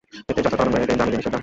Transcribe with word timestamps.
এতেই 0.29 0.43
যথার্থ 0.45 0.61
আনন্দ, 0.63 0.75
এতেই 0.85 0.97
দামি 0.99 1.11
জিনিসের 1.13 1.31
দাম। 1.33 1.39